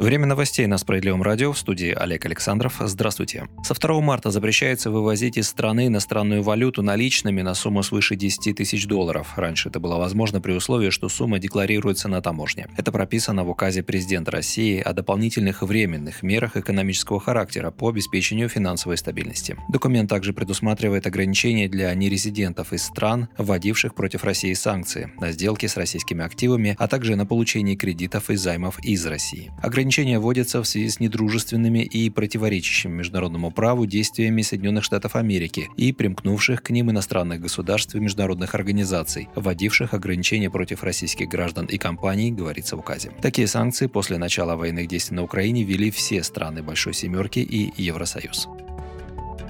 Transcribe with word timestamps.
Время 0.00 0.24
новостей 0.24 0.66
на 0.66 0.78
Справедливом 0.78 1.22
радио 1.22 1.52
в 1.52 1.58
студии 1.58 1.92
Олег 1.92 2.24
Александров. 2.24 2.76
Здравствуйте. 2.80 3.48
Со 3.62 3.74
2 3.74 4.00
марта 4.00 4.30
запрещается 4.30 4.90
вывозить 4.90 5.36
из 5.36 5.46
страны 5.46 5.88
иностранную 5.88 6.42
валюту 6.42 6.82
наличными 6.82 7.42
на 7.42 7.52
сумму 7.52 7.82
свыше 7.82 8.16
10 8.16 8.56
тысяч 8.56 8.86
долларов. 8.86 9.34
Раньше 9.36 9.68
это 9.68 9.78
было 9.78 9.98
возможно 9.98 10.40
при 10.40 10.52
условии, 10.52 10.88
что 10.88 11.10
сумма 11.10 11.38
декларируется 11.38 12.08
на 12.08 12.22
таможне. 12.22 12.66
Это 12.78 12.92
прописано 12.92 13.44
в 13.44 13.50
указе 13.50 13.82
президента 13.82 14.30
России 14.30 14.80
о 14.80 14.94
дополнительных 14.94 15.60
временных 15.60 16.22
мерах 16.22 16.56
экономического 16.56 17.20
характера 17.20 17.70
по 17.70 17.90
обеспечению 17.90 18.48
финансовой 18.48 18.96
стабильности. 18.96 19.58
Документ 19.68 20.08
также 20.08 20.32
предусматривает 20.32 21.06
ограничения 21.06 21.68
для 21.68 21.94
нерезидентов 21.94 22.72
из 22.72 22.84
стран, 22.84 23.28
вводивших 23.36 23.94
против 23.94 24.24
России 24.24 24.54
санкции, 24.54 25.12
на 25.20 25.30
сделки 25.30 25.66
с 25.66 25.76
российскими 25.76 26.24
активами, 26.24 26.74
а 26.78 26.88
также 26.88 27.16
на 27.16 27.26
получение 27.26 27.76
кредитов 27.76 28.30
и 28.30 28.36
займов 28.36 28.82
из 28.82 29.04
России. 29.04 29.52
Ограничения 29.60 29.89
Ограничения 29.90 30.20
вводятся 30.20 30.62
в 30.62 30.68
связи 30.68 30.88
с 30.88 31.00
недружественными 31.00 31.80
и 31.80 32.10
противоречащими 32.10 32.92
международному 32.92 33.50
праву 33.50 33.86
действиями 33.86 34.42
Соединенных 34.42 34.84
Штатов 34.84 35.16
Америки 35.16 35.68
и 35.76 35.92
примкнувших 35.92 36.62
к 36.62 36.70
ним 36.70 36.92
иностранных 36.92 37.40
государств 37.40 37.96
и 37.96 37.98
международных 37.98 38.54
организаций, 38.54 39.28
вводивших 39.34 39.92
ограничения 39.92 40.48
против 40.48 40.84
российских 40.84 41.28
граждан 41.28 41.66
и 41.66 41.76
компаний, 41.76 42.30
говорится 42.30 42.76
в 42.76 42.78
указе. 42.78 43.10
Такие 43.20 43.48
санкции 43.48 43.88
после 43.88 44.16
начала 44.16 44.54
военных 44.54 44.86
действий 44.86 45.16
на 45.16 45.24
Украине 45.24 45.64
ввели 45.64 45.90
все 45.90 46.22
страны 46.22 46.62
Большой 46.62 46.94
Семерки 46.94 47.40
и 47.40 47.72
Евросоюз. 47.76 48.46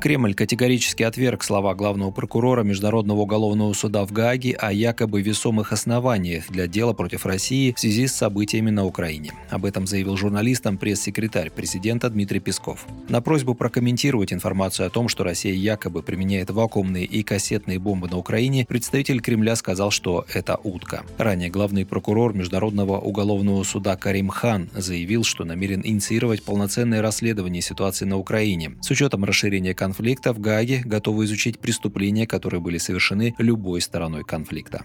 Кремль 0.00 0.32
категорически 0.32 1.02
отверг 1.02 1.44
слова 1.44 1.74
главного 1.74 2.10
прокурора 2.10 2.62
Международного 2.62 3.20
уголовного 3.20 3.74
суда 3.74 4.06
в 4.06 4.12
Гааге 4.12 4.54
о 4.54 4.72
якобы 4.72 5.20
весомых 5.20 5.72
основаниях 5.72 6.48
для 6.48 6.66
дела 6.66 6.94
против 6.94 7.26
России 7.26 7.74
в 7.76 7.78
связи 7.78 8.06
с 8.06 8.14
событиями 8.14 8.70
на 8.70 8.86
Украине. 8.86 9.32
Об 9.50 9.66
этом 9.66 9.86
заявил 9.86 10.16
журналистам 10.16 10.78
пресс-секретарь 10.78 11.50
президента 11.50 12.08
Дмитрий 12.08 12.40
Песков. 12.40 12.86
На 13.10 13.20
просьбу 13.20 13.54
прокомментировать 13.54 14.32
информацию 14.32 14.86
о 14.86 14.90
том, 14.90 15.08
что 15.08 15.22
Россия 15.22 15.52
якобы 15.52 16.02
применяет 16.02 16.48
вакуумные 16.48 17.04
и 17.04 17.22
кассетные 17.22 17.78
бомбы 17.78 18.08
на 18.08 18.16
Украине, 18.16 18.64
представитель 18.66 19.20
Кремля 19.20 19.54
сказал, 19.54 19.90
что 19.90 20.24
это 20.32 20.56
утка. 20.64 21.04
Ранее 21.18 21.50
главный 21.50 21.84
прокурор 21.84 22.32
Международного 22.32 22.98
уголовного 22.98 23.62
суда 23.64 23.96
Карим 23.96 24.30
Хан 24.30 24.70
заявил, 24.72 25.24
что 25.24 25.44
намерен 25.44 25.82
инициировать 25.84 26.42
полноценное 26.42 27.02
расследование 27.02 27.60
ситуации 27.60 28.06
на 28.06 28.16
Украине 28.16 28.78
с 28.80 28.90
учетом 28.90 29.24
расширения 29.26 29.74
конфликта 29.74 29.89
конфликта 29.90 30.32
в 30.32 30.38
Гаге 30.38 30.82
готовы 30.84 31.24
изучить 31.24 31.58
преступления, 31.58 32.24
которые 32.24 32.60
были 32.60 32.78
совершены 32.78 33.34
любой 33.38 33.80
стороной 33.80 34.22
конфликта. 34.22 34.84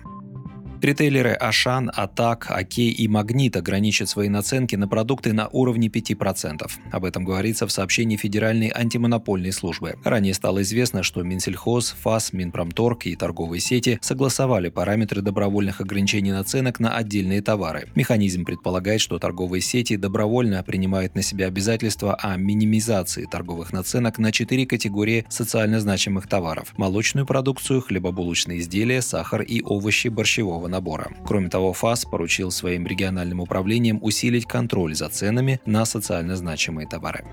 Ритейлеры 0.82 1.34
Ашан, 1.34 1.92
Атак, 1.94 2.48
Окей 2.50 2.92
и 2.92 3.08
Магнит 3.08 3.56
ограничат 3.56 4.10
свои 4.10 4.30
наценки 4.30 4.76
на 4.76 4.88
продукты 4.88 5.34
на 5.34 5.48
уровне 5.48 5.88
5%. 5.88 6.70
Об 6.92 7.06
этом 7.06 7.24
говорится 7.26 7.66
в 7.66 7.72
сообщении 7.72 8.18
Федеральной 8.18 8.72
антимонопольной 8.74 9.52
службы. 9.52 9.96
Ранее 10.04 10.34
стало 10.34 10.62
известно, 10.62 11.02
что 11.02 11.24
Минсельхоз, 11.24 11.96
ФАС, 12.02 12.34
Минпромторг 12.34 13.08
и 13.08 13.16
торговые 13.16 13.62
сети 13.62 13.98
согласовали 14.02 14.70
параметры 14.70 15.22
добровольных 15.22 15.82
ограничений 15.82 16.32
наценок 16.32 16.80
на 16.80 16.96
отдельные 16.96 17.42
товары. 17.42 17.88
Механизм 17.96 18.46
предполагает, 18.46 19.02
что 19.02 19.18
торговые 19.18 19.62
сети 19.62 19.96
добровольно 19.96 20.62
принимают 20.64 21.16
на 21.16 21.22
себя 21.22 21.48
обязательства 21.48 22.16
о 22.16 22.36
минимизации 22.38 23.26
торговых 23.26 23.74
наценок 23.74 24.20
на 24.20 24.32
четыре 24.32 24.66
категории 24.66 25.26
социально 25.30 25.80
значимых 25.80 26.28
товаров– 26.28 26.74
молочную 26.78 27.26
продукцию, 27.26 27.82
хлебобулочные 27.82 28.60
изделия, 28.60 29.02
сахар 29.02 29.42
и 29.42 29.62
овощи 29.64 30.10
борщевого 30.10 30.65
набора. 30.68 31.12
Кроме 31.26 31.50
того, 31.50 31.74
ФАС 31.74 32.06
поручил 32.06 32.52
своим 32.52 32.86
региональным 32.86 33.40
управлениям 33.40 34.00
усилить 34.02 34.46
контроль 34.46 34.96
за 34.96 35.10
ценами 35.10 35.60
на 35.66 35.86
социально 35.86 36.36
значимые 36.36 36.88
товары. 36.88 37.24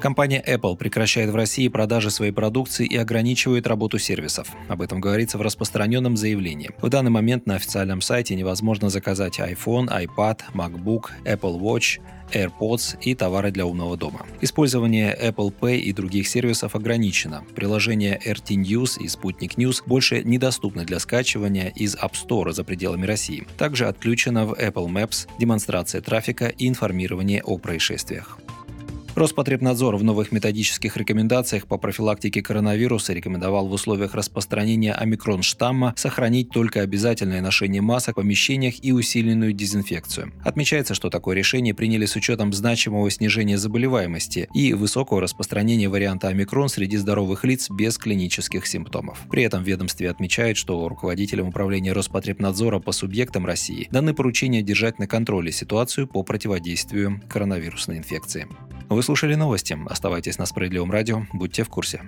Компания 0.00 0.44
Apple 0.46 0.76
прекращает 0.76 1.30
в 1.30 1.34
России 1.34 1.66
продажи 1.66 2.10
своей 2.10 2.30
продукции 2.30 2.86
и 2.86 2.96
ограничивает 2.96 3.66
работу 3.66 3.98
сервисов. 3.98 4.48
Об 4.68 4.80
этом 4.80 5.00
говорится 5.00 5.38
в 5.38 5.42
распространенном 5.42 6.16
заявлении. 6.16 6.70
В 6.80 6.88
данный 6.88 7.10
момент 7.10 7.46
на 7.46 7.56
официальном 7.56 8.00
сайте 8.00 8.36
невозможно 8.36 8.90
заказать 8.90 9.40
iPhone, 9.40 9.88
iPad, 9.88 10.40
MacBook, 10.54 11.06
Apple 11.24 11.58
Watch, 11.58 11.98
AirPods 12.32 12.98
и 13.00 13.16
товары 13.16 13.50
для 13.50 13.66
умного 13.66 13.96
дома. 13.96 14.24
Использование 14.40 15.16
Apple 15.20 15.52
Pay 15.58 15.78
и 15.78 15.92
других 15.92 16.28
сервисов 16.28 16.76
ограничено. 16.76 17.42
Приложение 17.56 18.20
RT 18.24 18.54
News 18.56 19.02
и 19.02 19.08
Спутник 19.08 19.56
News 19.58 19.82
больше 19.84 20.22
недоступны 20.22 20.84
для 20.84 21.00
скачивания 21.00 21.72
из 21.74 21.96
App 21.96 22.12
Store 22.12 22.52
за 22.52 22.62
пределами 22.62 23.04
России. 23.04 23.48
Также 23.56 23.86
отключена 23.86 24.46
в 24.46 24.52
Apple 24.52 24.88
Maps 24.88 25.26
демонстрация 25.40 26.02
трафика 26.02 26.46
и 26.46 26.68
информирование 26.68 27.42
о 27.42 27.58
происшествиях. 27.58 28.38
Роспотребнадзор 29.18 29.96
в 29.96 30.04
новых 30.04 30.30
методических 30.30 30.96
рекомендациях 30.96 31.66
по 31.66 31.76
профилактике 31.76 32.40
коронавируса 32.40 33.12
рекомендовал 33.12 33.66
в 33.66 33.72
условиях 33.72 34.14
распространения 34.14 34.92
омикрон-штамма 34.92 35.94
сохранить 35.96 36.50
только 36.50 36.82
обязательное 36.82 37.40
ношение 37.40 37.82
масок 37.82 38.14
в 38.14 38.20
помещениях 38.20 38.76
и 38.80 38.92
усиленную 38.92 39.52
дезинфекцию. 39.52 40.32
Отмечается, 40.44 40.94
что 40.94 41.10
такое 41.10 41.34
решение 41.34 41.74
приняли 41.74 42.06
с 42.06 42.14
учетом 42.14 42.52
значимого 42.52 43.10
снижения 43.10 43.58
заболеваемости 43.58 44.48
и 44.54 44.72
высокого 44.72 45.20
распространения 45.20 45.88
варианта 45.88 46.28
омикрон 46.28 46.68
среди 46.68 46.96
здоровых 46.96 47.42
лиц 47.42 47.70
без 47.70 47.98
клинических 47.98 48.68
симптомов. 48.68 49.18
При 49.28 49.42
этом 49.42 49.64
ведомстве 49.64 50.10
отмечает, 50.10 50.56
что 50.56 50.88
руководителям 50.88 51.48
управления 51.48 51.92
Роспотребнадзора 51.92 52.78
по 52.78 52.92
субъектам 52.92 53.46
России 53.46 53.88
даны 53.90 54.14
поручения 54.14 54.62
держать 54.62 55.00
на 55.00 55.08
контроле 55.08 55.50
ситуацию 55.50 56.06
по 56.06 56.22
противодействию 56.22 57.20
коронавирусной 57.28 57.98
инфекции. 57.98 58.46
Вы 58.88 59.02
слушали 59.02 59.34
новости. 59.34 59.78
Оставайтесь 59.86 60.38
на 60.38 60.46
Справедливом 60.46 60.90
радио. 60.90 61.26
Будьте 61.32 61.62
в 61.62 61.68
курсе. 61.68 62.02